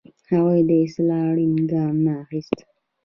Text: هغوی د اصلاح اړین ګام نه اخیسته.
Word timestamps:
هغوی 0.29 0.59
د 0.69 0.71
اصلاح 0.85 1.23
اړین 1.31 1.53
ګام 1.71 1.95
نه 2.05 2.13
اخیسته. 2.23 2.63